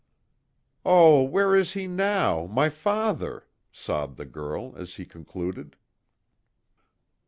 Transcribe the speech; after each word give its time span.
"Oh, 0.83 1.21
where 1.21 1.55
is 1.55 1.73
he 1.73 1.85
now 1.85 2.47
my 2.47 2.69
father?" 2.69 3.45
sobbed 3.71 4.17
the 4.17 4.25
girl, 4.25 4.73
as 4.75 4.95
he 4.95 5.05
concluded. 5.05 5.75